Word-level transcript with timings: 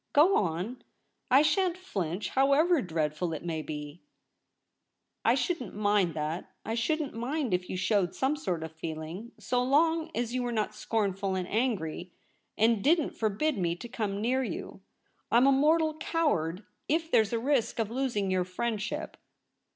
Go 0.13 0.35
on. 0.35 0.81
I 1.29 1.43
shan't 1.43 1.77
flinch, 1.77 2.29
however 2.29 2.81
dreadful 2.81 3.33
it 3.33 3.45
may 3.45 3.61
be.'' 3.61 4.01
I 5.23 5.35
shouldn't 5.35 5.75
mind 5.75 6.15
that. 6.15 6.49
I 6.65 6.73
shouldn't 6.73 7.13
mind 7.13 7.53
if 7.53 7.69
you 7.69 7.77
showed 7.77 8.15
some 8.15 8.35
sort 8.35 8.63
of 8.63 8.71
feeling, 8.71 9.31
so 9.37 9.61
long 9.61 10.09
as 10.15 10.33
you 10.33 10.41
were 10.41 10.51
not 10.51 10.73
scornful 10.73 11.35
and 11.35 11.47
angry, 11.47 12.13
and 12.57 12.83
didn't 12.83 13.15
forbid 13.15 13.59
me 13.59 13.75
to 13.75 13.87
come 13.87 14.21
near 14.21 14.41
you. 14.43 14.81
I'm 15.31 15.45
a 15.45 15.51
mortal 15.51 15.95
coward 15.99 16.65
if 16.89 17.11
there's 17.11 17.31
a 17.31 17.37
risk 17.37 17.77
of 17.77 17.91
losing 17.91 18.31
your 18.31 18.43
friendship.' 18.43 19.17